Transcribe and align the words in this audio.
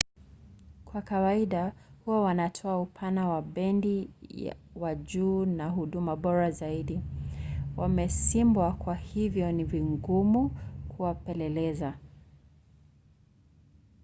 kwa 0.85 1.01
kawaida 1.01 1.73
huwa 2.05 2.21
wanatoa 2.21 2.81
upana 2.81 3.29
wa 3.29 3.41
bendi 3.41 4.09
wa 4.75 4.95
juu 4.95 5.45
na 5.45 5.69
huduma 5.69 6.15
bora 6.15 6.51
zaidi. 6.51 7.01
wamesimbwa 7.77 8.73
kwa 8.73 8.95
hivyo 8.95 9.51
ni 9.51 9.63
vigumu 9.63 10.49
kuwapeleleza 10.89 11.97